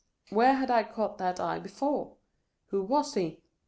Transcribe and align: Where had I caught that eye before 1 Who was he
Where 0.31 0.55
had 0.55 0.71
I 0.71 0.83
caught 0.83 1.19
that 1.19 1.39
eye 1.39 1.59
before 1.59 2.05
1 2.07 2.15
Who 2.69 2.81
was 2.85 3.13
he 3.13 3.39